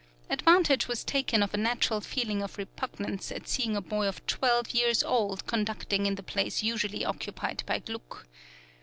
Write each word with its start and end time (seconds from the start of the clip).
Advantage 0.31 0.87
was 0.87 1.03
taken 1.03 1.43
of 1.43 1.53
a 1.53 1.57
natural 1.57 2.01
feeling 2.01 2.41
of 2.41 2.57
repugnance 2.57 3.31
at 3.31 3.47
seeing 3.47 3.75
a 3.75 3.81
boy 3.81 4.07
of 4.07 4.25
twelve 4.25 4.71
years 4.71 5.03
old 5.03 5.45
conducting 5.45 6.07
in 6.07 6.15
the 6.15 6.23
place 6.23 6.63
usually 6.63 7.05
occupied 7.05 7.61
by 7.67 7.77
Gluck. 7.77 8.25